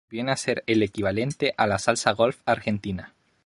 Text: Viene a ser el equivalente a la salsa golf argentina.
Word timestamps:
Viene 0.09 0.31
a 0.31 0.35
ser 0.35 0.63
el 0.65 0.81
equivalente 0.81 1.53
a 1.57 1.67
la 1.67 1.77
salsa 1.77 2.13
golf 2.13 2.39
argentina. 2.47 3.13